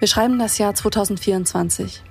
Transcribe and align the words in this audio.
Wir 0.00 0.06
schreiben 0.06 0.38
das 0.38 0.58
Jahr 0.58 0.76
2024. 0.76 2.04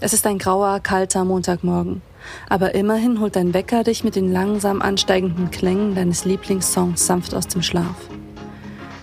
Es 0.00 0.14
ist 0.14 0.26
ein 0.26 0.38
grauer, 0.38 0.80
kalter 0.80 1.26
Montagmorgen. 1.26 2.00
Aber 2.48 2.74
immerhin 2.74 3.20
holt 3.20 3.36
dein 3.36 3.52
Wecker 3.52 3.84
dich 3.84 4.02
mit 4.02 4.16
den 4.16 4.32
langsam 4.32 4.80
ansteigenden 4.80 5.50
Klängen 5.50 5.94
deines 5.94 6.24
Lieblingssongs 6.24 7.04
sanft 7.04 7.34
aus 7.34 7.46
dem 7.46 7.60
Schlaf. 7.60 7.96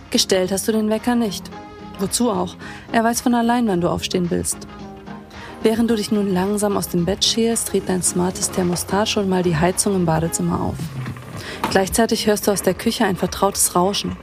Gestellt 0.09 0.51
hast 0.51 0.67
du 0.67 0.71
den 0.71 0.89
Wecker 0.89 1.13
nicht. 1.13 1.51
Wozu 1.99 2.31
auch? 2.31 2.55
Er 2.91 3.03
weiß 3.03 3.21
von 3.21 3.35
allein, 3.35 3.67
wann 3.67 3.79
du 3.79 3.89
aufstehen 3.89 4.31
willst. 4.31 4.57
Während 5.61 5.91
du 5.91 5.95
dich 5.95 6.11
nun 6.11 6.33
langsam 6.33 6.77
aus 6.77 6.89
dem 6.89 7.05
Bett 7.05 7.23
schälst, 7.23 7.71
dreht 7.71 7.87
dein 7.87 8.01
smartes 8.01 8.49
Thermostat 8.49 9.07
schon 9.07 9.29
mal 9.29 9.43
die 9.43 9.57
Heizung 9.57 9.95
im 9.95 10.07
Badezimmer 10.07 10.59
auf. 10.59 10.77
Gleichzeitig 11.69 12.25
hörst 12.25 12.47
du 12.47 12.51
aus 12.51 12.63
der 12.63 12.73
Küche 12.73 13.05
ein 13.05 13.17
vertrautes 13.17 13.75
Rauschen. 13.75 14.17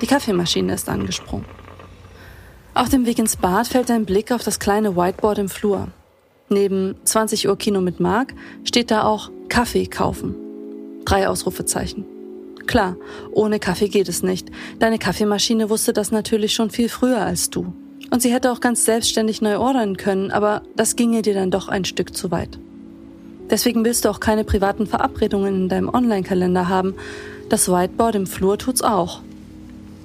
Die 0.00 0.06
Kaffeemaschine 0.06 0.72
ist 0.72 0.88
angesprungen. 0.88 1.55
Auf 2.76 2.90
dem 2.90 3.06
Weg 3.06 3.18
ins 3.18 3.36
Bad 3.36 3.68
fällt 3.68 3.88
dein 3.88 4.04
Blick 4.04 4.30
auf 4.30 4.44
das 4.44 4.58
kleine 4.58 4.96
Whiteboard 4.96 5.38
im 5.38 5.48
Flur. 5.48 5.88
Neben 6.50 6.94
20 7.04 7.48
Uhr 7.48 7.56
Kino 7.56 7.80
mit 7.80 8.00
Mark 8.00 8.34
steht 8.64 8.90
da 8.90 9.04
auch 9.04 9.30
Kaffee 9.48 9.86
kaufen. 9.86 10.34
Drei 11.06 11.26
Ausrufezeichen. 11.26 12.04
Klar, 12.66 12.96
ohne 13.32 13.60
Kaffee 13.60 13.88
geht 13.88 14.10
es 14.10 14.22
nicht. 14.22 14.50
Deine 14.78 14.98
Kaffeemaschine 14.98 15.70
wusste 15.70 15.94
das 15.94 16.10
natürlich 16.10 16.52
schon 16.52 16.68
viel 16.68 16.90
früher 16.90 17.22
als 17.22 17.48
du. 17.48 17.72
Und 18.10 18.20
sie 18.20 18.30
hätte 18.30 18.52
auch 18.52 18.60
ganz 18.60 18.84
selbstständig 18.84 19.40
neu 19.40 19.56
ordern 19.56 19.96
können, 19.96 20.30
aber 20.30 20.60
das 20.76 20.96
ginge 20.96 21.22
dir 21.22 21.32
dann 21.32 21.50
doch 21.50 21.68
ein 21.68 21.86
Stück 21.86 22.14
zu 22.14 22.30
weit. 22.30 22.58
Deswegen 23.48 23.86
willst 23.86 24.04
du 24.04 24.10
auch 24.10 24.20
keine 24.20 24.44
privaten 24.44 24.86
Verabredungen 24.86 25.62
in 25.62 25.68
deinem 25.70 25.88
Online-Kalender 25.88 26.68
haben. 26.68 26.94
Das 27.48 27.70
Whiteboard 27.70 28.16
im 28.16 28.26
Flur 28.26 28.58
tut's 28.58 28.82
auch. 28.82 29.22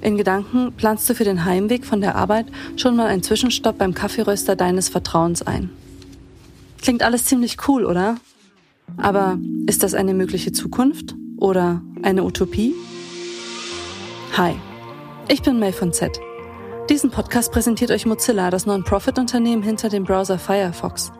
In 0.02 0.16
Gedanken 0.16 0.72
planst 0.72 1.08
du 1.08 1.14
für 1.14 1.22
den 1.22 1.44
Heimweg 1.44 1.86
von 1.86 2.00
der 2.00 2.16
Arbeit 2.16 2.46
schon 2.76 2.96
mal 2.96 3.06
einen 3.06 3.22
Zwischenstopp 3.22 3.78
beim 3.78 3.94
Kaffeeröster 3.94 4.56
deines 4.56 4.88
Vertrauens 4.88 5.42
ein. 5.42 5.70
Klingt 6.82 7.04
alles 7.04 7.24
ziemlich 7.24 7.56
cool, 7.68 7.84
oder? 7.84 8.16
Aber 8.96 9.38
ist 9.66 9.84
das 9.84 9.94
eine 9.94 10.12
mögliche 10.12 10.50
Zukunft 10.50 11.14
oder 11.36 11.82
eine 12.02 12.24
Utopie? 12.24 12.74
Hi, 14.36 14.56
ich 15.28 15.40
bin 15.42 15.60
May 15.60 15.72
von 15.72 15.92
Z. 15.92 16.20
Diesen 16.90 17.10
Podcast 17.10 17.52
präsentiert 17.52 17.92
euch 17.92 18.04
Mozilla, 18.04 18.50
das 18.50 18.66
Non-Profit-Unternehmen 18.66 19.62
hinter 19.62 19.88
dem 19.88 20.02
Browser 20.02 20.36
Firefox. 20.36 21.12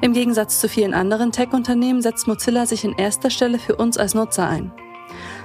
Im 0.00 0.14
Gegensatz 0.14 0.60
zu 0.60 0.68
vielen 0.70 0.94
anderen 0.94 1.30
Tech-Unternehmen 1.30 2.00
setzt 2.00 2.26
Mozilla 2.26 2.64
sich 2.64 2.84
in 2.84 2.94
erster 2.94 3.28
Stelle 3.28 3.58
für 3.58 3.76
uns 3.76 3.98
als 3.98 4.14
Nutzer 4.14 4.48
ein. 4.48 4.72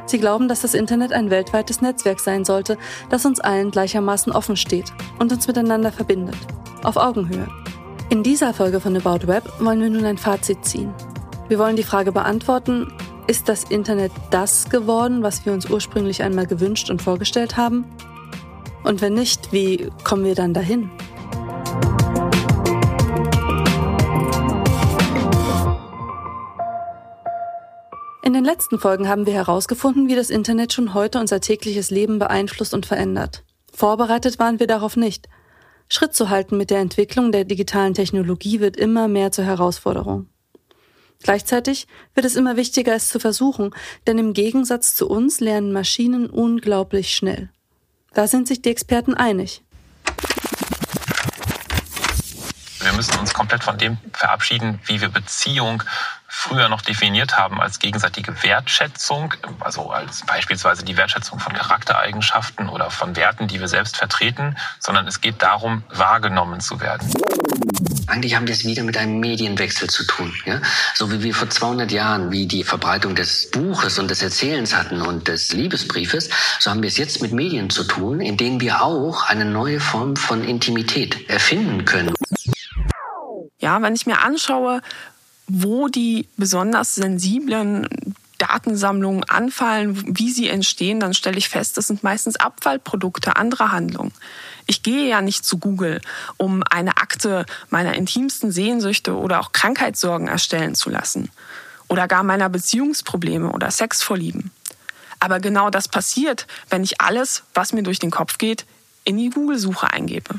Sie 0.05 0.19
glauben, 0.19 0.47
dass 0.47 0.61
das 0.61 0.73
Internet 0.73 1.13
ein 1.13 1.29
weltweites 1.29 1.81
Netzwerk 1.81 2.19
sein 2.19 2.45
sollte, 2.45 2.77
das 3.09 3.25
uns 3.25 3.39
allen 3.39 3.71
gleichermaßen 3.71 4.31
offen 4.33 4.55
steht 4.55 4.91
und 5.19 5.31
uns 5.31 5.47
miteinander 5.47 5.91
verbindet. 5.91 6.37
Auf 6.83 6.97
Augenhöhe. 6.97 7.47
In 8.09 8.23
dieser 8.23 8.53
Folge 8.53 8.79
von 8.79 8.95
About 8.95 9.27
Web 9.27 9.43
wollen 9.59 9.81
wir 9.81 9.89
nun 9.89 10.05
ein 10.05 10.17
Fazit 10.17 10.65
ziehen. 10.65 10.93
Wir 11.47 11.57
wollen 11.57 11.75
die 11.75 11.83
Frage 11.83 12.11
beantworten, 12.11 12.91
ist 13.27 13.47
das 13.47 13.63
Internet 13.63 14.11
das 14.31 14.69
geworden, 14.69 15.23
was 15.23 15.45
wir 15.45 15.53
uns 15.53 15.69
ursprünglich 15.69 16.21
einmal 16.21 16.45
gewünscht 16.45 16.89
und 16.89 17.01
vorgestellt 17.01 17.55
haben? 17.55 17.85
Und 18.83 19.01
wenn 19.01 19.13
nicht, 19.13 19.53
wie 19.53 19.89
kommen 20.03 20.25
wir 20.25 20.35
dann 20.35 20.53
dahin? 20.53 20.91
In 28.33 28.39
den 28.43 28.45
letzten 28.45 28.79
Folgen 28.79 29.07
haben 29.07 29.27
wir 29.27 29.33
herausgefunden, 29.35 30.07
wie 30.07 30.15
das 30.15 30.31
Internet 30.31 30.73
schon 30.73 30.95
heute 30.95 31.19
unser 31.19 31.39
tägliches 31.39 31.91
Leben 31.91 32.17
beeinflusst 32.17 32.73
und 32.73 32.87
verändert. 32.87 33.43
Vorbereitet 33.71 34.39
waren 34.39 34.59
wir 34.59 34.65
darauf 34.65 34.95
nicht. 34.95 35.29
Schritt 35.87 36.15
zu 36.15 36.31
halten 36.31 36.57
mit 36.57 36.71
der 36.71 36.79
Entwicklung 36.79 37.31
der 37.31 37.45
digitalen 37.45 37.93
Technologie 37.93 38.59
wird 38.59 38.75
immer 38.75 39.07
mehr 39.07 39.31
zur 39.31 39.45
Herausforderung. 39.45 40.29
Gleichzeitig 41.21 41.85
wird 42.15 42.25
es 42.25 42.35
immer 42.35 42.57
wichtiger, 42.57 42.95
es 42.95 43.09
zu 43.09 43.19
versuchen, 43.19 43.69
denn 44.07 44.17
im 44.17 44.33
Gegensatz 44.33 44.95
zu 44.95 45.07
uns 45.07 45.39
lernen 45.39 45.71
Maschinen 45.71 46.27
unglaublich 46.27 47.13
schnell. 47.13 47.51
Da 48.15 48.25
sind 48.25 48.47
sich 48.47 48.63
die 48.63 48.71
Experten 48.71 49.13
einig. 49.13 49.61
Wir 52.79 52.93
müssen 52.93 53.15
uns 53.19 53.31
komplett 53.35 53.63
von 53.63 53.77
dem 53.77 53.99
verabschieden, 54.11 54.79
wie 54.85 54.99
wir 54.99 55.09
Beziehung 55.09 55.83
früher 56.35 56.67
noch 56.67 56.81
definiert 56.81 57.37
haben 57.37 57.61
als 57.61 57.77
gegenseitige 57.77 58.41
Wertschätzung, 58.41 59.35
also 59.59 59.91
als 59.91 60.25
beispielsweise 60.25 60.83
die 60.83 60.97
Wertschätzung 60.97 61.39
von 61.39 61.53
Charaktereigenschaften 61.53 62.69
oder 62.69 62.89
von 62.89 63.15
Werten, 63.15 63.47
die 63.47 63.59
wir 63.59 63.67
selbst 63.67 63.97
vertreten, 63.97 64.57
sondern 64.79 65.07
es 65.07 65.21
geht 65.21 65.43
darum, 65.43 65.83
wahrgenommen 65.89 66.59
zu 66.59 66.81
werden. 66.81 67.07
Eigentlich 68.07 68.35
haben 68.35 68.47
wir 68.47 68.55
es 68.55 68.65
wieder 68.65 68.83
mit 68.83 68.97
einem 68.97 69.19
Medienwechsel 69.19 69.89
zu 69.89 70.05
tun. 70.07 70.33
Ja? 70.45 70.59
So 70.95 71.11
wie 71.11 71.21
wir 71.21 71.35
vor 71.35 71.51
200 71.51 71.91
Jahren, 71.91 72.31
wie 72.31 72.47
die 72.47 72.63
Verbreitung 72.63 73.13
des 73.13 73.51
Buches 73.51 73.99
und 73.99 74.09
des 74.09 74.23
Erzählens 74.23 74.75
hatten 74.75 75.01
und 75.01 75.27
des 75.27 75.53
Liebesbriefes, 75.53 76.31
so 76.59 76.71
haben 76.71 76.81
wir 76.81 76.89
es 76.89 76.97
jetzt 76.97 77.21
mit 77.21 77.31
Medien 77.31 77.69
zu 77.69 77.83
tun, 77.83 78.19
in 78.19 78.37
denen 78.37 78.59
wir 78.59 78.81
auch 78.81 79.29
eine 79.29 79.45
neue 79.45 79.79
Form 79.79 80.15
von 80.15 80.43
Intimität 80.43 81.29
erfinden 81.29 81.85
können. 81.85 82.15
Ja, 83.59 83.81
wenn 83.81 83.95
ich 83.95 84.05
mir 84.05 84.19
anschaue, 84.19 84.81
wo 85.47 85.87
die 85.87 86.27
besonders 86.37 86.95
sensiblen 86.95 87.87
Datensammlungen 88.37 89.23
anfallen, 89.23 90.17
wie 90.17 90.31
sie 90.31 90.49
entstehen, 90.49 90.99
dann 90.99 91.13
stelle 91.13 91.37
ich 91.37 91.49
fest, 91.49 91.77
das 91.77 91.87
sind 91.87 92.03
meistens 92.03 92.35
Abfallprodukte 92.35 93.35
anderer 93.35 93.71
Handlungen. 93.71 94.11
Ich 94.65 94.83
gehe 94.83 95.07
ja 95.07 95.21
nicht 95.21 95.45
zu 95.45 95.57
Google, 95.57 96.01
um 96.37 96.63
eine 96.69 96.97
Akte 96.97 97.45
meiner 97.69 97.93
intimsten 97.93 98.51
Sehnsüchte 98.51 99.15
oder 99.15 99.39
auch 99.39 99.51
Krankheitssorgen 99.51 100.27
erstellen 100.27 100.75
zu 100.75 100.89
lassen 100.89 101.29
oder 101.87 102.07
gar 102.07 102.23
meiner 102.23 102.49
Beziehungsprobleme 102.49 103.51
oder 103.51 103.71
Sexvorlieben. 103.71 104.51
Aber 105.19 105.39
genau 105.39 105.69
das 105.69 105.87
passiert, 105.87 106.47
wenn 106.69 106.83
ich 106.83 106.99
alles, 106.99 107.43
was 107.53 107.71
mir 107.71 107.83
durch 107.83 107.99
den 107.99 108.11
Kopf 108.11 108.37
geht, 108.37 108.65
in 109.05 109.17
die 109.17 109.29
Google-Suche 109.29 109.91
eingebe. 109.91 110.35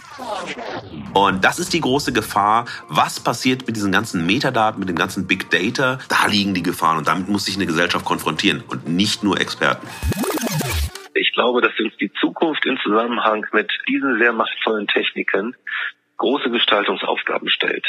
Und 1.13 1.45
das 1.45 1.59
ist 1.59 1.73
die 1.73 1.81
große 1.81 2.13
Gefahr. 2.13 2.67
Was 2.89 3.21
passiert 3.21 3.67
mit 3.67 3.77
diesen 3.77 3.93
ganzen 3.93 4.27
Metadaten, 4.27 4.81
mit 4.81 4.89
dem 4.89 4.97
ganzen 4.97 5.27
Big 5.27 5.51
Data? 5.51 5.99
Da 6.09 6.27
liegen 6.27 6.55
die 6.55 6.63
Gefahren 6.63 6.99
und 6.99 7.09
damit 7.09 7.29
muss 7.29 7.45
sich 7.45 7.57
eine 7.57 7.67
Gesellschaft 7.67 8.05
konfrontieren 8.05 8.63
und 8.69 8.89
nicht 8.89 9.23
nur 9.23 9.41
Experten. 9.41 9.87
Ich 11.15 11.33
glaube, 11.33 11.61
dass 11.61 11.79
uns 11.79 11.97
die 12.01 12.13
Zukunft 12.21 12.65
im 12.67 12.79
Zusammenhang 12.83 13.47
mit 13.53 13.71
diesen 13.89 14.19
sehr 14.19 14.33
machtvollen 14.33 14.87
Techniken 14.89 15.55
große 16.17 16.51
Gestaltungsaufgaben 16.51 17.49
stellt. 17.49 17.87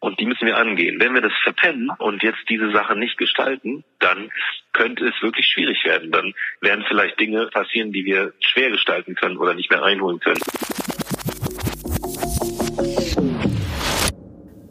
Und 0.00 0.20
die 0.20 0.26
müssen 0.26 0.46
wir 0.46 0.56
angehen. 0.56 1.00
Wenn 1.00 1.14
wir 1.14 1.20
das 1.20 1.32
verpennen 1.42 1.90
und 1.98 2.22
jetzt 2.22 2.48
diese 2.48 2.70
Sache 2.70 2.96
nicht 2.96 3.18
gestalten, 3.18 3.84
dann 3.98 4.30
könnte 4.72 5.06
es 5.08 5.22
wirklich 5.22 5.46
schwierig 5.46 5.84
werden. 5.84 6.12
Dann 6.12 6.34
werden 6.60 6.84
vielleicht 6.86 7.18
Dinge 7.18 7.48
passieren, 7.48 7.92
die 7.92 8.04
wir 8.04 8.32
schwer 8.40 8.70
gestalten 8.70 9.16
können 9.16 9.38
oder 9.38 9.54
nicht 9.54 9.70
mehr 9.70 9.82
einholen 9.82 10.20
können. 10.20 10.40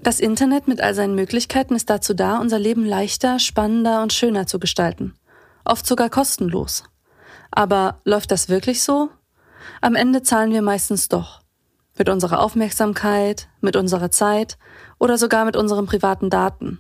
Das 0.01 0.21
Internet 0.21 0.69
mit 0.69 0.79
all 0.79 0.93
seinen 0.93 1.15
Möglichkeiten 1.15 1.75
ist 1.75 1.89
dazu 1.89 2.13
da, 2.13 2.37
unser 2.37 2.59
Leben 2.59 2.85
leichter, 2.85 3.39
spannender 3.39 4.01
und 4.01 4.13
schöner 4.13 4.47
zu 4.47 4.57
gestalten. 4.57 5.15
Oft 5.65 5.85
sogar 5.85 6.09
kostenlos. 6.09 6.85
Aber 7.51 8.01
läuft 8.05 8.31
das 8.31 8.47
wirklich 8.47 8.81
so? 8.81 9.09
Am 9.81 9.95
Ende 9.95 10.21
zahlen 10.23 10.53
wir 10.53 10.61
meistens 10.61 11.09
doch. 11.09 11.41
Mit 11.97 12.09
unserer 12.09 12.39
Aufmerksamkeit, 12.39 13.47
mit 13.61 13.75
unserer 13.75 14.11
Zeit 14.11 14.57
oder 14.99 15.17
sogar 15.17 15.45
mit 15.45 15.55
unseren 15.55 15.85
privaten 15.85 16.29
Daten. 16.29 16.79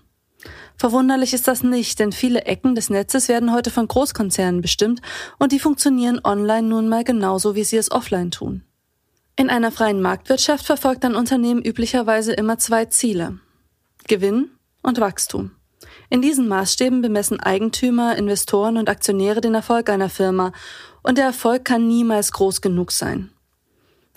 Verwunderlich 0.75 1.33
ist 1.33 1.47
das 1.47 1.63
nicht, 1.63 1.99
denn 1.99 2.11
viele 2.11 2.45
Ecken 2.45 2.75
des 2.75 2.89
Netzes 2.89 3.27
werden 3.27 3.51
heute 3.51 3.71
von 3.71 3.87
Großkonzernen 3.87 4.61
bestimmt 4.61 5.01
und 5.39 5.51
die 5.51 5.59
funktionieren 5.59 6.21
online 6.23 6.67
nun 6.67 6.87
mal 6.87 7.03
genauso, 7.03 7.55
wie 7.55 7.63
sie 7.63 7.77
es 7.77 7.91
offline 7.91 8.29
tun. 8.29 8.63
In 9.35 9.49
einer 9.49 9.71
freien 9.71 10.01
Marktwirtschaft 10.01 10.65
verfolgt 10.65 11.03
ein 11.05 11.15
Unternehmen 11.15 11.63
üblicherweise 11.63 12.33
immer 12.33 12.57
zwei 12.59 12.85
Ziele. 12.85 13.39
Gewinn 14.07 14.51
und 14.83 14.99
Wachstum. 14.99 15.51
In 16.09 16.21
diesen 16.21 16.47
Maßstäben 16.47 17.01
bemessen 17.01 17.39
Eigentümer, 17.39 18.15
Investoren 18.15 18.77
und 18.77 18.89
Aktionäre 18.89 19.41
den 19.41 19.53
Erfolg 19.55 19.89
einer 19.89 20.09
Firma 20.09 20.53
und 21.03 21.17
der 21.17 21.25
Erfolg 21.25 21.65
kann 21.65 21.87
niemals 21.87 22.31
groß 22.31 22.61
genug 22.61 22.91
sein. 22.91 23.31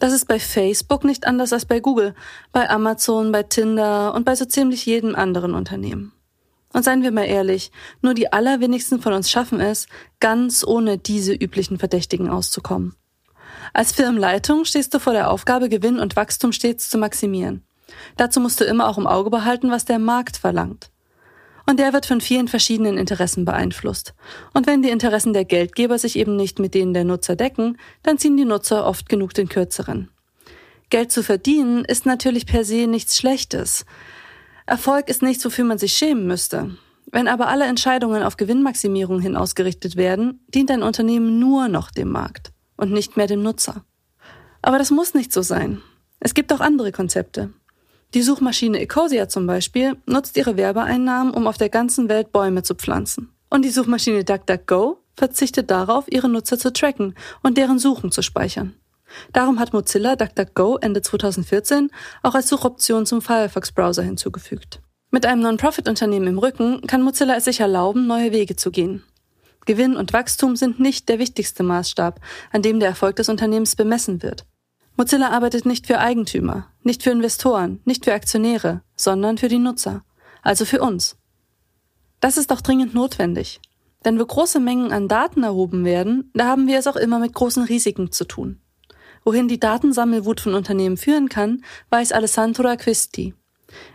Das 0.00 0.14
ist 0.14 0.26
bei 0.26 0.40
Facebook 0.40 1.04
nicht 1.04 1.26
anders 1.26 1.52
als 1.52 1.66
bei 1.66 1.78
Google, 1.78 2.14
bei 2.52 2.70
Amazon, 2.70 3.32
bei 3.32 3.42
Tinder 3.42 4.14
und 4.14 4.24
bei 4.24 4.34
so 4.34 4.46
ziemlich 4.46 4.86
jedem 4.86 5.14
anderen 5.14 5.52
Unternehmen. 5.54 6.12
Und 6.72 6.84
seien 6.84 7.02
wir 7.02 7.12
mal 7.12 7.26
ehrlich, 7.26 7.70
nur 8.00 8.14
die 8.14 8.32
allerwenigsten 8.32 9.02
von 9.02 9.12
uns 9.12 9.30
schaffen 9.30 9.60
es, 9.60 9.88
ganz 10.18 10.64
ohne 10.64 10.96
diese 10.96 11.34
üblichen 11.34 11.78
Verdächtigen 11.78 12.30
auszukommen. 12.30 12.94
Als 13.74 13.92
Firmenleitung 13.92 14.64
stehst 14.64 14.94
du 14.94 15.00
vor 15.00 15.12
der 15.12 15.30
Aufgabe, 15.30 15.68
Gewinn 15.68 15.98
und 15.98 16.16
Wachstum 16.16 16.52
stets 16.52 16.88
zu 16.88 16.96
maximieren. 16.96 17.62
Dazu 18.16 18.40
musst 18.40 18.58
du 18.58 18.64
immer 18.64 18.88
auch 18.88 18.96
im 18.96 19.06
Auge 19.06 19.28
behalten, 19.28 19.70
was 19.70 19.84
der 19.84 19.98
Markt 19.98 20.38
verlangt. 20.38 20.89
Und 21.70 21.78
der 21.78 21.92
wird 21.92 22.04
von 22.04 22.20
vielen 22.20 22.48
verschiedenen 22.48 22.98
Interessen 22.98 23.44
beeinflusst. 23.44 24.12
Und 24.52 24.66
wenn 24.66 24.82
die 24.82 24.90
Interessen 24.90 25.32
der 25.32 25.44
Geldgeber 25.44 26.00
sich 26.00 26.16
eben 26.16 26.34
nicht 26.34 26.58
mit 26.58 26.74
denen 26.74 26.94
der 26.94 27.04
Nutzer 27.04 27.36
decken, 27.36 27.78
dann 28.02 28.18
ziehen 28.18 28.36
die 28.36 28.44
Nutzer 28.44 28.84
oft 28.84 29.08
genug 29.08 29.34
den 29.34 29.48
kürzeren. 29.48 30.10
Geld 30.90 31.12
zu 31.12 31.22
verdienen 31.22 31.84
ist 31.84 32.06
natürlich 32.06 32.44
per 32.44 32.64
se 32.64 32.88
nichts 32.88 33.16
Schlechtes. 33.16 33.86
Erfolg 34.66 35.08
ist 35.08 35.22
nichts, 35.22 35.44
wofür 35.44 35.64
man 35.64 35.78
sich 35.78 35.92
schämen 35.92 36.26
müsste. 36.26 36.76
Wenn 37.06 37.28
aber 37.28 37.46
alle 37.46 37.66
Entscheidungen 37.66 38.24
auf 38.24 38.36
Gewinnmaximierung 38.36 39.20
hin 39.20 39.36
ausgerichtet 39.36 39.94
werden, 39.94 40.44
dient 40.48 40.72
ein 40.72 40.82
Unternehmen 40.82 41.38
nur 41.38 41.68
noch 41.68 41.92
dem 41.92 42.10
Markt 42.10 42.50
und 42.76 42.90
nicht 42.90 43.16
mehr 43.16 43.28
dem 43.28 43.44
Nutzer. 43.44 43.84
Aber 44.60 44.78
das 44.78 44.90
muss 44.90 45.14
nicht 45.14 45.32
so 45.32 45.42
sein. 45.42 45.80
Es 46.18 46.34
gibt 46.34 46.52
auch 46.52 46.58
andere 46.58 46.90
Konzepte. 46.90 47.52
Die 48.12 48.22
Suchmaschine 48.22 48.80
Ecosia 48.80 49.28
zum 49.28 49.46
Beispiel 49.46 49.96
nutzt 50.04 50.36
ihre 50.36 50.56
Werbeeinnahmen, 50.56 51.32
um 51.32 51.46
auf 51.46 51.58
der 51.58 51.68
ganzen 51.68 52.08
Welt 52.08 52.32
Bäume 52.32 52.64
zu 52.64 52.74
pflanzen. 52.74 53.32
Und 53.50 53.64
die 53.64 53.70
Suchmaschine 53.70 54.24
DuckDuckGo 54.24 54.98
verzichtet 55.14 55.70
darauf, 55.70 56.06
ihre 56.08 56.28
Nutzer 56.28 56.58
zu 56.58 56.72
tracken 56.72 57.14
und 57.44 57.56
deren 57.56 57.78
Suchen 57.78 58.10
zu 58.10 58.22
speichern. 58.22 58.74
Darum 59.32 59.60
hat 59.60 59.72
Mozilla 59.72 60.16
DuckDuckGo 60.16 60.78
Ende 60.78 61.02
2014 61.02 61.90
auch 62.24 62.34
als 62.34 62.48
Suchoption 62.48 63.06
zum 63.06 63.22
Firefox-Browser 63.22 64.02
hinzugefügt. 64.02 64.80
Mit 65.12 65.24
einem 65.24 65.42
Non-Profit-Unternehmen 65.42 66.26
im 66.26 66.38
Rücken 66.38 66.80
kann 66.88 67.02
Mozilla 67.02 67.36
es 67.36 67.44
sich 67.44 67.60
erlauben, 67.60 68.08
neue 68.08 68.32
Wege 68.32 68.56
zu 68.56 68.72
gehen. 68.72 69.04
Gewinn 69.66 69.96
und 69.96 70.12
Wachstum 70.12 70.56
sind 70.56 70.80
nicht 70.80 71.08
der 71.08 71.20
wichtigste 71.20 71.62
Maßstab, 71.62 72.20
an 72.50 72.62
dem 72.62 72.80
der 72.80 72.88
Erfolg 72.88 73.16
des 73.16 73.28
Unternehmens 73.28 73.76
bemessen 73.76 74.22
wird. 74.22 74.46
Mozilla 75.00 75.30
arbeitet 75.30 75.64
nicht 75.64 75.86
für 75.86 75.98
Eigentümer, 75.98 76.66
nicht 76.82 77.02
für 77.02 77.08
Investoren, 77.08 77.80
nicht 77.86 78.04
für 78.04 78.12
Aktionäre, 78.12 78.82
sondern 78.96 79.38
für 79.38 79.48
die 79.48 79.58
Nutzer, 79.58 80.04
also 80.42 80.66
für 80.66 80.82
uns. 80.82 81.16
Das 82.20 82.36
ist 82.36 82.52
auch 82.52 82.60
dringend 82.60 82.92
notwendig. 82.92 83.62
Denn 84.04 84.20
wo 84.20 84.26
große 84.26 84.60
Mengen 84.60 84.92
an 84.92 85.08
Daten 85.08 85.42
erhoben 85.42 85.86
werden, 85.86 86.30
da 86.34 86.48
haben 86.48 86.66
wir 86.66 86.78
es 86.78 86.86
auch 86.86 86.96
immer 86.96 87.18
mit 87.18 87.32
großen 87.32 87.62
Risiken 87.62 88.12
zu 88.12 88.26
tun. 88.26 88.60
Wohin 89.24 89.48
die 89.48 89.58
Datensammelwut 89.58 90.38
von 90.38 90.52
Unternehmen 90.52 90.98
führen 90.98 91.30
kann, 91.30 91.64
weiß 91.88 92.12
Alessandro 92.12 92.68
Acquisti. 92.68 93.32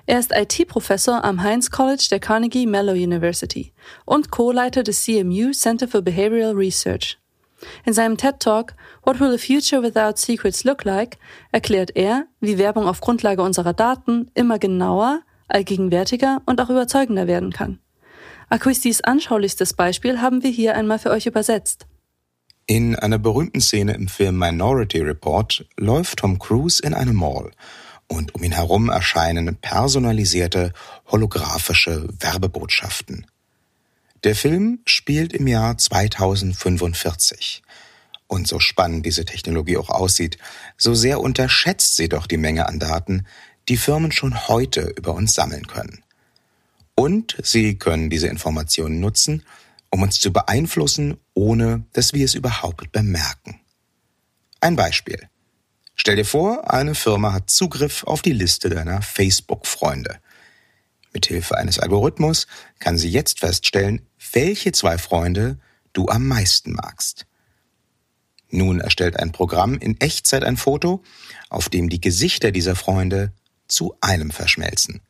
Er 0.08 0.18
ist 0.18 0.32
IT-Professor 0.36 1.24
am 1.24 1.44
Heinz 1.44 1.70
College 1.70 2.08
der 2.10 2.20
Carnegie 2.20 2.66
Mellon 2.66 2.96
University 2.96 3.74
und 4.06 4.32
Co-Leiter 4.32 4.82
des 4.82 5.04
CMU 5.04 5.52
Center 5.52 5.88
for 5.88 6.02
Behavioral 6.02 6.56
Research. 6.56 7.20
In 7.86 7.94
seinem 7.94 8.18
TED 8.18 8.40
Talk 8.40 8.74
What 9.04 9.20
Will 9.20 9.36
a 9.36 9.38
Future 9.38 9.84
Without 9.84 10.18
Secrets 10.18 10.64
Look 10.64 10.84
Like 10.84 11.18
erklärt 11.52 11.96
er, 11.96 12.26
wie 12.40 12.58
Werbung 12.58 12.88
auf 12.88 13.02
Grundlage 13.02 13.42
unserer 13.42 13.74
Daten 13.74 14.32
immer 14.34 14.60
genauer, 14.60 15.22
allgegenwärtiger 15.48 16.42
und 16.46 16.60
auch 16.62 16.70
überzeugender 16.70 17.28
werden 17.28 17.52
kann. 17.52 17.80
Acquistis 18.50 19.02
anschaulichstes 19.02 19.74
Beispiel 19.74 20.22
haben 20.22 20.44
wir 20.44 20.52
hier 20.52 20.76
einmal 20.76 21.00
für 21.00 21.12
euch 21.12 21.26
übersetzt. 21.26 21.88
In 22.68 22.96
einer 22.96 23.20
berühmten 23.20 23.62
Szene 23.62 23.94
im 23.94 24.08
Film 24.08 24.40
Minority 24.40 25.00
Report 25.02 25.66
läuft 25.78 26.20
Tom 26.20 26.40
Cruise 26.40 26.82
in 26.82 26.94
eine 26.94 27.14
Mall 27.14 27.52
und 28.08 28.34
um 28.34 28.44
ihn 28.44 28.54
herum 28.54 28.90
erscheinen 28.90 29.56
personalisierte 29.58 30.74
holographische 31.08 32.08
Werbebotschaften. 32.20 33.28
Der 34.26 34.36
Film 34.36 34.80
spielt 34.88 35.34
im 35.34 35.46
Jahr 35.46 35.78
2045. 35.78 37.62
Und 38.26 38.48
so 38.48 38.60
spannend 38.60 39.06
diese 39.06 39.24
Technologie 39.24 39.78
auch 39.78 39.92
aussieht, 39.92 40.40
so 40.78 40.96
sehr 40.96 41.20
unterschätzt 41.22 41.96
sie 41.96 42.10
doch 42.10 42.26
die 42.26 42.38
Menge 42.38 42.68
an 42.68 42.80
Daten, 42.80 43.28
die 43.70 43.78
Firmen 43.78 44.12
schon 44.12 44.48
heute 44.48 44.82
über 44.98 45.14
uns 45.14 45.36
sammeln 45.36 45.68
können. 45.68 46.04
Und 46.96 47.38
sie 47.44 47.78
können 47.78 48.10
diese 48.10 48.28
Informationen 48.28 49.00
nutzen, 49.00 49.44
um 49.92 50.02
uns 50.02 50.20
zu 50.20 50.34
beeinflussen, 50.34 51.18
ohne 51.36 51.86
dass 51.94 52.14
wir 52.14 52.26
es 52.26 52.34
überhaupt 52.34 52.92
bemerken. 52.92 53.60
Ein 54.60 54.76
Beispiel. 54.76 55.30
Stell 55.94 56.16
dir 56.16 56.26
vor, 56.26 56.74
eine 56.74 56.96
Firma 56.96 57.32
hat 57.32 57.52
Zugriff 57.52 58.04
auf 58.04 58.24
die 58.24 58.34
Liste 58.34 58.72
deiner 58.72 59.04
Facebook-Freunde. 59.04 60.18
Mithilfe 61.16 61.58
eines 61.58 61.80
Algorithmus 61.80 62.46
kann 62.80 62.98
sie 62.98 63.10
jetzt 63.10 63.40
feststellen, 63.40 64.02
welche 64.36 64.74
zwei 64.74 64.98
Freunde 64.98 65.58
du 65.94 66.08
am 66.10 66.28
meisten 66.28 66.74
magst. 66.74 67.26
Nun 68.50 68.80
erstellt 68.80 69.18
ein 69.18 69.32
Programm 69.32 69.78
in 69.78 70.00
Echtzeit 70.00 70.44
ein 70.44 70.58
Foto, 70.58 71.02
auf 71.50 71.70
dem 71.70 71.90
die 71.90 72.02
Gesichter 72.02 72.52
dieser 72.52 72.76
Freunde 72.76 73.34
zu 73.68 73.96
einem 74.02 74.32
verschmelzen. 74.32 75.02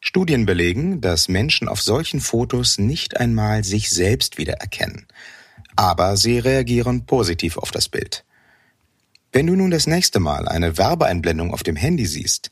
Studien 0.00 0.46
belegen, 0.46 1.00
dass 1.00 1.28
Menschen 1.28 1.68
auf 1.68 1.82
solchen 1.82 2.20
Fotos 2.20 2.78
nicht 2.78 3.16
einmal 3.16 3.64
sich 3.64 3.90
selbst 3.90 4.38
wiedererkennen. 4.38 5.06
Aber 5.74 6.16
sie 6.16 6.38
reagieren 6.38 7.06
positiv 7.06 7.56
auf 7.56 7.72
das 7.72 7.88
Bild. 7.88 8.24
Wenn 9.32 9.46
du 9.46 9.56
nun 9.56 9.70
das 9.70 9.86
nächste 9.86 10.20
Mal 10.20 10.48
eine 10.48 10.78
Werbeeinblendung 10.78 11.52
auf 11.52 11.62
dem 11.62 11.76
Handy 11.76 12.06
siehst, 12.06 12.50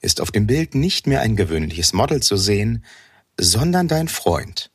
ist 0.00 0.20
auf 0.20 0.30
dem 0.30 0.46
Bild 0.46 0.74
nicht 0.74 1.06
mehr 1.06 1.20
ein 1.20 1.36
gewöhnliches 1.36 1.92
Model 1.92 2.20
zu 2.20 2.36
sehen, 2.36 2.84
sondern 3.38 3.86
dein 3.86 4.08
Freund. 4.08 4.70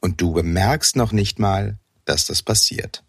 Und 0.00 0.20
du 0.20 0.32
bemerkst 0.32 0.96
noch 0.96 1.12
nicht 1.12 1.38
mal, 1.38 1.78
dass 2.04 2.26
das 2.26 2.42
passiert. 2.42 3.02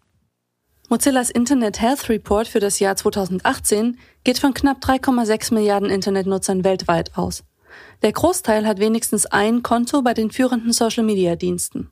Mozillas 0.88 1.30
Internet 1.30 1.80
Health 1.80 2.08
Report 2.08 2.48
für 2.48 2.58
das 2.58 2.80
Jahr 2.80 2.96
2018 2.96 3.98
geht 4.24 4.38
von 4.38 4.54
knapp 4.54 4.82
3,6 4.82 5.54
Milliarden 5.54 5.88
Internetnutzern 5.88 6.64
weltweit 6.64 7.16
aus. 7.16 7.44
Der 8.02 8.12
Großteil 8.12 8.66
hat 8.66 8.80
wenigstens 8.80 9.26
ein 9.26 9.62
Konto 9.62 10.02
bei 10.02 10.14
den 10.14 10.32
führenden 10.32 10.72
Social-Media-Diensten. 10.72 11.90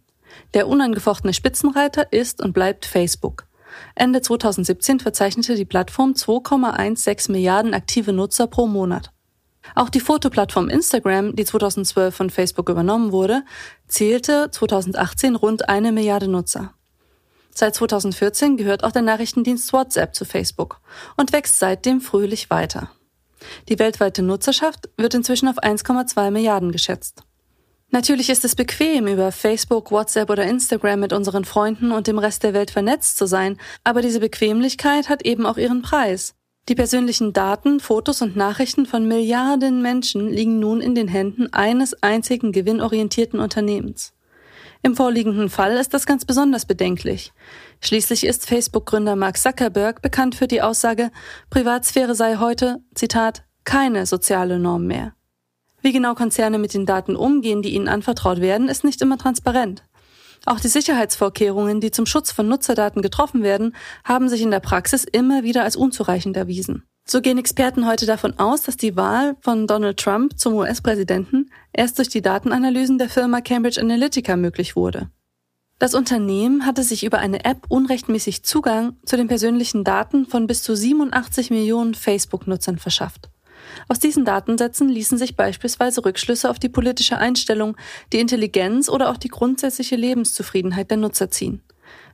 Der 0.54 0.66
unangefochtene 0.66 1.32
Spitzenreiter 1.32 2.12
ist 2.12 2.42
und 2.42 2.52
bleibt 2.52 2.86
Facebook. 2.86 3.46
Ende 3.94 4.20
2017 4.20 5.00
verzeichnete 5.00 5.54
die 5.54 5.64
Plattform 5.64 6.12
2,16 6.12 7.30
Milliarden 7.30 7.74
aktive 7.74 8.12
Nutzer 8.12 8.46
pro 8.46 8.66
Monat. 8.66 9.12
Auch 9.74 9.88
die 9.88 10.00
Fotoplattform 10.00 10.68
Instagram, 10.68 11.36
die 11.36 11.44
2012 11.44 12.14
von 12.14 12.30
Facebook 12.30 12.68
übernommen 12.68 13.12
wurde, 13.12 13.44
zählte 13.86 14.50
2018 14.50 15.36
rund 15.36 15.68
eine 15.68 15.92
Milliarde 15.92 16.28
Nutzer. 16.28 16.74
Seit 17.54 17.74
2014 17.74 18.56
gehört 18.56 18.84
auch 18.84 18.92
der 18.92 19.02
Nachrichtendienst 19.02 19.72
WhatsApp 19.72 20.14
zu 20.14 20.24
Facebook 20.24 20.80
und 21.16 21.32
wächst 21.32 21.58
seitdem 21.58 22.00
fröhlich 22.00 22.50
weiter. 22.50 22.90
Die 23.68 23.78
weltweite 23.78 24.22
Nutzerschaft 24.22 24.88
wird 24.96 25.14
inzwischen 25.14 25.48
auf 25.48 25.58
1,2 25.58 26.30
Milliarden 26.30 26.72
geschätzt. 26.72 27.24
Natürlich 27.90 28.28
ist 28.28 28.44
es 28.44 28.54
bequem, 28.54 29.06
über 29.06 29.32
Facebook, 29.32 29.90
WhatsApp 29.90 30.28
oder 30.28 30.44
Instagram 30.44 31.00
mit 31.00 31.12
unseren 31.12 31.44
Freunden 31.44 31.90
und 31.90 32.06
dem 32.06 32.18
Rest 32.18 32.42
der 32.42 32.52
Welt 32.52 32.70
vernetzt 32.70 33.16
zu 33.16 33.26
sein, 33.26 33.58
aber 33.82 34.02
diese 34.02 34.20
Bequemlichkeit 34.20 35.08
hat 35.08 35.24
eben 35.24 35.46
auch 35.46 35.56
ihren 35.56 35.80
Preis. 35.80 36.34
Die 36.68 36.74
persönlichen 36.74 37.32
Daten, 37.32 37.80
Fotos 37.80 38.20
und 38.20 38.36
Nachrichten 38.36 38.84
von 38.84 39.08
Milliarden 39.08 39.80
Menschen 39.80 40.28
liegen 40.28 40.58
nun 40.58 40.82
in 40.82 40.94
den 40.94 41.08
Händen 41.08 41.50
eines 41.50 42.02
einzigen 42.02 42.52
gewinnorientierten 42.52 43.40
Unternehmens. 43.40 44.12
Im 44.82 44.94
vorliegenden 44.94 45.48
Fall 45.48 45.78
ist 45.78 45.94
das 45.94 46.04
ganz 46.04 46.26
besonders 46.26 46.66
bedenklich. 46.66 47.32
Schließlich 47.80 48.24
ist 48.26 48.46
Facebook-Gründer 48.46 49.16
Mark 49.16 49.38
Zuckerberg 49.38 50.02
bekannt 50.02 50.34
für 50.34 50.46
die 50.46 50.60
Aussage, 50.60 51.10
Privatsphäre 51.48 52.14
sei 52.14 52.36
heute, 52.36 52.80
Zitat, 52.94 53.44
keine 53.64 54.04
soziale 54.04 54.58
Norm 54.58 54.86
mehr. 54.86 55.14
Wie 55.80 55.92
genau 55.92 56.14
Konzerne 56.14 56.58
mit 56.58 56.74
den 56.74 56.84
Daten 56.84 57.16
umgehen, 57.16 57.62
die 57.62 57.74
ihnen 57.74 57.88
anvertraut 57.88 58.40
werden, 58.40 58.68
ist 58.68 58.84
nicht 58.84 59.00
immer 59.00 59.16
transparent. 59.16 59.84
Auch 60.48 60.60
die 60.60 60.68
Sicherheitsvorkehrungen, 60.68 61.82
die 61.82 61.90
zum 61.90 62.06
Schutz 62.06 62.32
von 62.32 62.48
Nutzerdaten 62.48 63.02
getroffen 63.02 63.42
werden, 63.42 63.76
haben 64.02 64.30
sich 64.30 64.40
in 64.40 64.50
der 64.50 64.60
Praxis 64.60 65.04
immer 65.04 65.42
wieder 65.42 65.62
als 65.62 65.76
unzureichend 65.76 66.38
erwiesen. 66.38 66.84
So 67.06 67.20
gehen 67.20 67.36
Experten 67.36 67.86
heute 67.86 68.06
davon 68.06 68.38
aus, 68.38 68.62
dass 68.62 68.78
die 68.78 68.96
Wahl 68.96 69.36
von 69.42 69.66
Donald 69.66 69.98
Trump 69.98 70.38
zum 70.38 70.54
US-Präsidenten 70.54 71.50
erst 71.74 71.98
durch 71.98 72.08
die 72.08 72.22
Datenanalysen 72.22 72.96
der 72.96 73.10
Firma 73.10 73.42
Cambridge 73.42 73.78
Analytica 73.78 74.36
möglich 74.36 74.74
wurde. 74.74 75.10
Das 75.78 75.94
Unternehmen 75.94 76.64
hatte 76.64 76.82
sich 76.82 77.04
über 77.04 77.18
eine 77.18 77.44
App 77.44 77.66
unrechtmäßig 77.68 78.42
Zugang 78.42 78.96
zu 79.04 79.18
den 79.18 79.28
persönlichen 79.28 79.84
Daten 79.84 80.24
von 80.24 80.46
bis 80.46 80.62
zu 80.62 80.74
87 80.74 81.50
Millionen 81.50 81.92
Facebook-Nutzern 81.92 82.78
verschafft. 82.78 83.28
Aus 83.86 83.98
diesen 83.98 84.24
Datensätzen 84.24 84.88
ließen 84.88 85.18
sich 85.18 85.36
beispielsweise 85.36 86.04
Rückschlüsse 86.04 86.50
auf 86.50 86.58
die 86.58 86.68
politische 86.68 87.18
Einstellung, 87.18 87.76
die 88.12 88.18
Intelligenz 88.18 88.88
oder 88.88 89.10
auch 89.10 89.16
die 89.16 89.28
grundsätzliche 89.28 89.96
Lebenszufriedenheit 89.96 90.90
der 90.90 90.98
Nutzer 90.98 91.30
ziehen. 91.30 91.62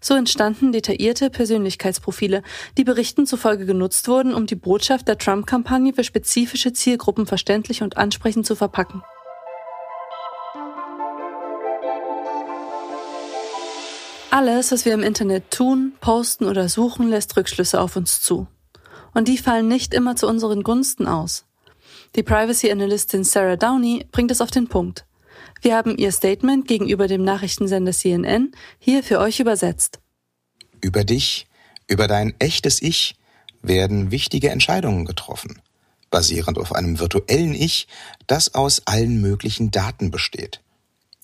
So 0.01 0.15
entstanden 0.15 0.73
detaillierte 0.73 1.31
Persönlichkeitsprofile, 1.31 2.43
die 2.77 2.85
Berichten 2.85 3.27
zufolge 3.27 3.67
genutzt 3.67 4.07
wurden, 4.07 4.35
um 4.35 4.47
die 4.47 4.55
Botschaft 4.55 5.09
der 5.09 5.19
Trump-Kampagne 5.19 5.95
für 5.95 6.05
spezifische 6.05 6.73
Zielgruppen 6.73 7.27
verständlich 7.27 7.83
und 7.83 7.97
ansprechend 7.97 8.47
zu 8.47 8.55
verpacken. 8.55 9.03
Alles, 14.31 14.73
was 14.73 14.85
wir 14.85 14.95
im 14.95 15.05
Internet 15.05 15.53
tun, 15.53 15.93
posten 16.01 16.47
oder 16.47 16.69
suchen, 16.69 17.09
lässt 17.09 17.37
Rückschlüsse 17.37 17.81
auf 17.81 17.95
uns 17.95 18.21
zu. 18.21 18.49
Und 19.15 19.29
die 19.29 19.39
fallen 19.39 19.69
nicht 19.69 19.95
immer 19.95 20.17
zu 20.17 20.27
unseren 20.27 20.65
Gunsten 20.65 21.07
aus. 21.07 21.45
Die 22.17 22.23
Privacy-Analystin 22.23 23.25
Sarah 23.25 23.57
Downey 23.57 24.07
bringt 24.13 24.31
es 24.31 24.41
auf 24.41 24.53
den 24.53 24.69
Punkt. 24.69 25.05
Wir 25.63 25.75
haben 25.75 25.97
ihr 25.97 26.13
Statement 26.13 26.69
gegenüber 26.69 27.09
dem 27.09 27.25
Nachrichtensender 27.25 27.93
CNN 27.93 28.53
hier 28.79 29.03
für 29.03 29.19
euch 29.19 29.41
übersetzt. 29.41 29.99
Über 30.81 31.03
dich, 31.03 31.49
über 31.89 32.07
dein 32.07 32.35
echtes 32.39 32.81
Ich, 32.83 33.17
werden 33.63 34.13
wichtige 34.13 34.51
Entscheidungen 34.51 35.07
getroffen, 35.07 35.61
basierend 36.11 36.59
auf 36.59 36.73
einem 36.73 37.01
virtuellen 37.01 37.55
Ich, 37.55 37.89
das 38.29 38.55
aus 38.55 38.83
allen 38.85 39.21
möglichen 39.21 39.73
Daten 39.73 40.13
besteht. 40.13 40.61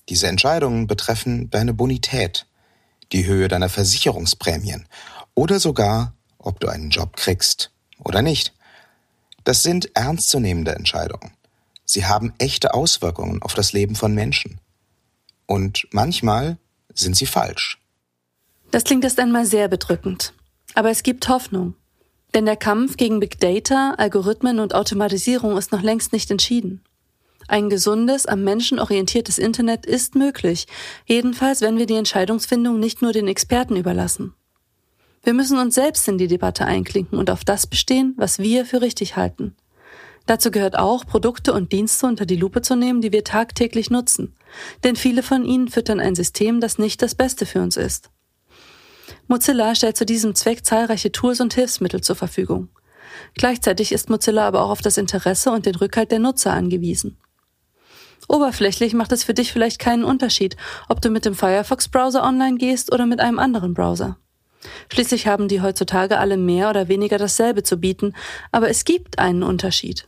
Diese 0.09 0.27
Entscheidungen 0.27 0.87
betreffen 0.87 1.49
deine 1.51 1.73
Bonität, 1.73 2.47
die 3.13 3.25
Höhe 3.25 3.47
deiner 3.47 3.69
Versicherungsprämien 3.69 4.87
oder 5.35 5.59
sogar, 5.61 6.15
ob 6.37 6.59
du 6.59 6.67
einen 6.67 6.89
Job 6.89 7.15
kriegst 7.15 7.71
oder 8.03 8.21
nicht. 8.21 8.53
Das 9.43 9.63
sind 9.63 9.95
ernstzunehmende 9.95 10.75
Entscheidungen. 10.75 11.31
Sie 11.85 12.05
haben 12.05 12.33
echte 12.37 12.73
Auswirkungen 12.73 13.41
auf 13.41 13.53
das 13.53 13.73
Leben 13.73 13.95
von 13.95 14.13
Menschen. 14.13 14.59
Und 15.45 15.87
manchmal 15.91 16.57
sind 16.93 17.15
sie 17.15 17.25
falsch. 17.25 17.79
Das 18.71 18.83
klingt 18.83 19.03
erst 19.03 19.19
einmal 19.19 19.45
sehr 19.45 19.67
bedrückend. 19.67 20.33
Aber 20.75 20.89
es 20.89 21.03
gibt 21.03 21.27
Hoffnung. 21.27 21.75
Denn 22.33 22.45
der 22.45 22.55
Kampf 22.55 22.95
gegen 22.95 23.19
Big 23.19 23.39
Data, 23.39 23.95
Algorithmen 23.97 24.59
und 24.59 24.73
Automatisierung 24.73 25.57
ist 25.57 25.73
noch 25.73 25.81
längst 25.81 26.13
nicht 26.13 26.31
entschieden. 26.31 26.81
Ein 27.49 27.69
gesundes, 27.69 28.27
am 28.27 28.45
Menschen 28.45 28.79
orientiertes 28.79 29.37
Internet 29.37 29.85
ist 29.85 30.15
möglich, 30.15 30.67
jedenfalls 31.05 31.59
wenn 31.59 31.77
wir 31.77 31.85
die 31.85 31.95
Entscheidungsfindung 31.95 32.79
nicht 32.79 33.01
nur 33.01 33.11
den 33.11 33.27
Experten 33.27 33.75
überlassen. 33.75 34.33
Wir 35.23 35.33
müssen 35.33 35.59
uns 35.59 35.75
selbst 35.75 36.07
in 36.07 36.17
die 36.17 36.27
Debatte 36.27 36.65
einklinken 36.65 37.19
und 37.19 37.29
auf 37.29 37.43
das 37.43 37.67
bestehen, 37.67 38.15
was 38.17 38.39
wir 38.39 38.65
für 38.65 38.81
richtig 38.81 39.15
halten. 39.15 39.55
Dazu 40.25 40.51
gehört 40.51 40.77
auch, 40.77 41.05
Produkte 41.05 41.53
und 41.53 41.71
Dienste 41.71 42.07
unter 42.07 42.25
die 42.25 42.35
Lupe 42.35 42.61
zu 42.61 42.75
nehmen, 42.75 43.01
die 43.01 43.11
wir 43.11 43.23
tagtäglich 43.23 43.89
nutzen. 43.89 44.35
Denn 44.83 44.95
viele 44.95 45.23
von 45.23 45.45
ihnen 45.45 45.67
füttern 45.67 45.99
ein 45.99 46.15
System, 46.15 46.59
das 46.59 46.77
nicht 46.77 47.01
das 47.01 47.15
Beste 47.15 47.45
für 47.45 47.61
uns 47.61 47.77
ist. 47.77 48.09
Mozilla 49.27 49.75
stellt 49.75 49.97
zu 49.97 50.05
diesem 50.05 50.35
Zweck 50.35 50.65
zahlreiche 50.65 51.11
Tools 51.11 51.39
und 51.39 51.53
Hilfsmittel 51.53 52.01
zur 52.01 52.15
Verfügung. 52.15 52.69
Gleichzeitig 53.35 53.91
ist 53.91 54.09
Mozilla 54.09 54.47
aber 54.47 54.63
auch 54.63 54.69
auf 54.69 54.81
das 54.81 54.97
Interesse 54.97 55.51
und 55.51 55.65
den 55.65 55.75
Rückhalt 55.75 56.11
der 56.11 56.19
Nutzer 56.19 56.53
angewiesen. 56.53 57.17
Oberflächlich 58.27 58.93
macht 58.93 59.11
es 59.11 59.23
für 59.23 59.33
dich 59.33 59.51
vielleicht 59.51 59.79
keinen 59.79 60.03
Unterschied, 60.03 60.55
ob 60.87 61.01
du 61.01 61.09
mit 61.09 61.25
dem 61.25 61.35
Firefox-Browser 61.35 62.23
online 62.23 62.57
gehst 62.57 62.93
oder 62.93 63.05
mit 63.05 63.19
einem 63.19 63.39
anderen 63.39 63.73
Browser. 63.73 64.17
Schließlich 64.89 65.27
haben 65.27 65.47
die 65.47 65.61
heutzutage 65.61 66.17
alle 66.19 66.37
mehr 66.37 66.69
oder 66.69 66.87
weniger 66.87 67.17
dasselbe 67.17 67.63
zu 67.63 67.77
bieten, 67.77 68.13
aber 68.51 68.69
es 68.69 68.85
gibt 68.85 69.19
einen 69.19 69.43
Unterschied. 69.43 70.07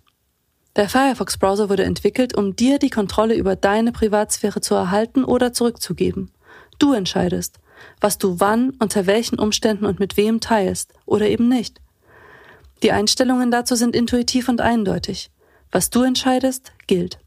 Der 0.75 0.89
Firefox-Browser 0.89 1.69
wurde 1.69 1.83
entwickelt, 1.83 2.36
um 2.36 2.55
dir 2.55 2.79
die 2.79 2.89
Kontrolle 2.89 3.36
über 3.36 3.55
deine 3.55 3.91
Privatsphäre 3.91 4.62
zu 4.62 4.74
erhalten 4.74 5.24
oder 5.24 5.53
zurückzugeben. 5.53 6.31
Du 6.79 6.93
entscheidest, 6.93 7.60
was 8.01 8.17
du 8.17 8.39
wann, 8.39 8.72
unter 8.79 9.05
welchen 9.05 9.39
Umständen 9.39 9.86
und 9.86 10.00
mit 10.00 10.17
wem 10.17 10.39
teilst 10.39 10.93
oder 11.05 11.27
eben 11.27 11.48
nicht. 11.48 11.79
Die 12.81 12.91
Einstellungen 12.91 13.51
dazu 13.51 13.75
sind 13.75 13.95
intuitiv 13.95 14.50
und 14.50 14.62
eindeutig. 14.62 15.31
Was 15.72 15.89
du 15.89 16.01
entscheidest, 16.01 16.74
gilt. 16.88 17.19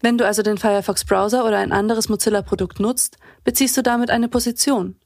Wenn 0.00 0.18
du 0.18 0.26
also 0.26 0.42
den 0.42 0.58
Firefox 0.58 1.04
Browser 1.04 1.44
oder 1.44 1.58
ein 1.58 1.72
anderes 1.72 2.08
Mozilla-Produkt 2.08 2.80
nutzt, 2.80 3.16
beziehst 3.44 3.76
du 3.76 3.82
damit 3.82 4.10
eine 4.10 4.28
Position. 4.28 4.96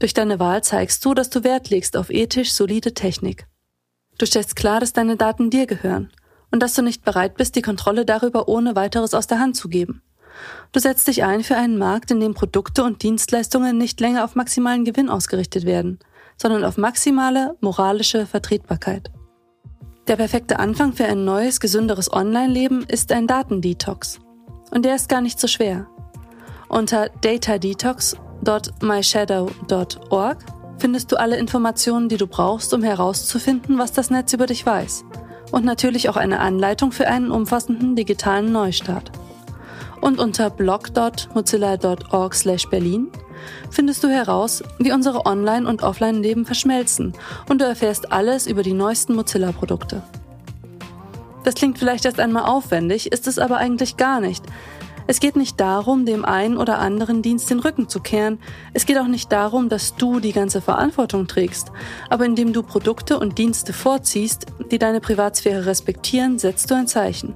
Durch 0.00 0.14
deine 0.14 0.40
Wahl 0.40 0.64
zeigst 0.64 1.04
du, 1.04 1.14
dass 1.14 1.30
du 1.30 1.44
Wert 1.44 1.70
legst 1.70 1.96
auf 1.96 2.10
ethisch 2.10 2.52
solide 2.52 2.94
Technik. 2.94 3.46
Du 4.18 4.26
stellst 4.26 4.56
klar, 4.56 4.80
dass 4.80 4.92
deine 4.92 5.16
Daten 5.16 5.50
dir 5.50 5.66
gehören 5.66 6.10
und 6.50 6.62
dass 6.62 6.74
du 6.74 6.82
nicht 6.82 7.04
bereit 7.04 7.36
bist, 7.36 7.54
die 7.54 7.62
Kontrolle 7.62 8.04
darüber 8.04 8.48
ohne 8.48 8.74
weiteres 8.74 9.14
aus 9.14 9.26
der 9.26 9.38
Hand 9.38 9.56
zu 9.56 9.68
geben. 9.68 10.02
Du 10.72 10.80
setzt 10.80 11.06
dich 11.06 11.22
ein 11.22 11.44
für 11.44 11.56
einen 11.56 11.76
Markt, 11.76 12.10
in 12.10 12.20
dem 12.20 12.34
Produkte 12.34 12.82
und 12.82 13.02
Dienstleistungen 13.02 13.76
nicht 13.76 14.00
länger 14.00 14.24
auf 14.24 14.34
maximalen 14.34 14.84
Gewinn 14.84 15.10
ausgerichtet 15.10 15.66
werden, 15.66 15.98
sondern 16.36 16.64
auf 16.64 16.78
maximale 16.78 17.56
moralische 17.60 18.26
Vertretbarkeit. 18.26 19.10
Der 20.06 20.16
perfekte 20.16 20.58
Anfang 20.58 20.94
für 20.94 21.04
ein 21.04 21.26
neues, 21.26 21.60
gesünderes 21.60 22.10
Online-Leben 22.12 22.84
ist 22.84 23.12
ein 23.12 23.26
Datendetox. 23.26 24.18
Und 24.70 24.84
der 24.84 24.96
ist 24.96 25.08
gar 25.10 25.20
nicht 25.20 25.38
so 25.38 25.46
schwer. 25.46 25.88
Unter 26.68 27.10
datadetox.myshadow.org 28.42 30.38
findest 30.78 31.12
du 31.12 31.20
alle 31.20 31.36
Informationen, 31.36 32.08
die 32.08 32.16
du 32.16 32.26
brauchst, 32.26 32.72
um 32.72 32.82
herauszufinden, 32.82 33.76
was 33.78 33.92
das 33.92 34.08
Netz 34.10 34.32
über 34.32 34.46
dich 34.46 34.64
weiß. 34.64 35.04
Und 35.52 35.64
natürlich 35.64 36.08
auch 36.08 36.16
eine 36.16 36.40
Anleitung 36.40 36.90
für 36.92 37.06
einen 37.06 37.30
umfassenden 37.30 37.94
digitalen 37.96 38.50
Neustart. 38.52 39.12
Und 40.00 40.18
unter 40.18 40.48
blog.mozilla.org/berlin 40.48 43.08
findest 43.70 44.02
du 44.04 44.08
heraus, 44.08 44.62
wie 44.78 44.92
unsere 44.92 45.26
Online- 45.26 45.68
und 45.68 45.82
Offline-Leben 45.82 46.46
verschmelzen 46.46 47.12
und 47.48 47.60
du 47.60 47.66
erfährst 47.66 48.10
alles 48.12 48.46
über 48.46 48.62
die 48.62 48.72
neuesten 48.72 49.14
Mozilla-Produkte. 49.14 50.02
Das 51.44 51.54
klingt 51.54 51.78
vielleicht 51.78 52.04
erst 52.04 52.20
einmal 52.20 52.44
aufwendig, 52.44 53.12
ist 53.12 53.26
es 53.26 53.38
aber 53.38 53.56
eigentlich 53.56 53.96
gar 53.96 54.20
nicht. 54.20 54.44
Es 55.10 55.18
geht 55.18 55.34
nicht 55.34 55.58
darum, 55.58 56.06
dem 56.06 56.24
einen 56.24 56.56
oder 56.56 56.78
anderen 56.78 57.20
Dienst 57.20 57.50
den 57.50 57.58
Rücken 57.58 57.88
zu 57.88 57.98
kehren. 57.98 58.38
Es 58.74 58.86
geht 58.86 58.96
auch 58.96 59.08
nicht 59.08 59.32
darum, 59.32 59.68
dass 59.68 59.96
du 59.96 60.20
die 60.20 60.30
ganze 60.30 60.60
Verantwortung 60.60 61.26
trägst. 61.26 61.72
Aber 62.08 62.24
indem 62.24 62.52
du 62.52 62.62
Produkte 62.62 63.18
und 63.18 63.36
Dienste 63.36 63.72
vorziehst, 63.72 64.46
die 64.70 64.78
deine 64.78 65.00
Privatsphäre 65.00 65.66
respektieren, 65.66 66.38
setzt 66.38 66.70
du 66.70 66.76
ein 66.76 66.86
Zeichen. 66.86 67.34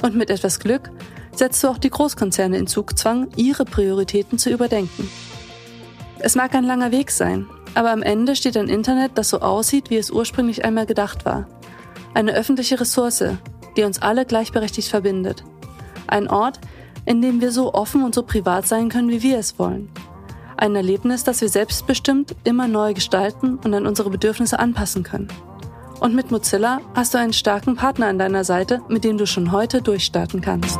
Und 0.00 0.16
mit 0.16 0.30
etwas 0.30 0.58
Glück 0.58 0.90
setzt 1.32 1.62
du 1.62 1.68
auch 1.68 1.76
die 1.76 1.90
Großkonzerne 1.90 2.56
in 2.56 2.66
Zugzwang, 2.66 3.28
ihre 3.36 3.66
Prioritäten 3.66 4.38
zu 4.38 4.48
überdenken. 4.48 5.10
Es 6.18 6.34
mag 6.34 6.54
ein 6.54 6.64
langer 6.64 6.92
Weg 6.92 7.10
sein, 7.10 7.44
aber 7.74 7.90
am 7.90 8.02
Ende 8.02 8.34
steht 8.36 8.56
ein 8.56 8.70
Internet, 8.70 9.18
das 9.18 9.28
so 9.28 9.40
aussieht, 9.40 9.90
wie 9.90 9.98
es 9.98 10.10
ursprünglich 10.10 10.64
einmal 10.64 10.86
gedacht 10.86 11.26
war. 11.26 11.46
Eine 12.14 12.32
öffentliche 12.32 12.80
Ressource, 12.80 13.22
die 13.76 13.82
uns 13.82 14.00
alle 14.00 14.24
gleichberechtigt 14.24 14.88
verbindet. 14.88 15.44
Ein 16.06 16.28
Ort, 16.28 16.58
in 17.06 17.22
dem 17.22 17.40
wir 17.40 17.52
so 17.52 17.72
offen 17.72 18.04
und 18.04 18.14
so 18.14 18.22
privat 18.22 18.66
sein 18.66 18.90
können, 18.90 19.08
wie 19.08 19.22
wir 19.22 19.38
es 19.38 19.58
wollen. 19.58 19.88
Ein 20.58 20.76
Erlebnis, 20.76 21.24
das 21.24 21.40
wir 21.40 21.48
selbstbestimmt 21.48 22.34
immer 22.44 22.68
neu 22.68 22.92
gestalten 22.92 23.58
und 23.62 23.72
an 23.72 23.86
unsere 23.86 24.10
Bedürfnisse 24.10 24.58
anpassen 24.58 25.02
können. 25.02 25.28
Und 26.00 26.14
mit 26.14 26.30
Mozilla 26.30 26.80
hast 26.94 27.14
du 27.14 27.18
einen 27.18 27.32
starken 27.32 27.76
Partner 27.76 28.08
an 28.08 28.18
deiner 28.18 28.44
Seite, 28.44 28.82
mit 28.88 29.04
dem 29.04 29.16
du 29.16 29.26
schon 29.26 29.52
heute 29.52 29.80
durchstarten 29.80 30.40
kannst. 30.40 30.78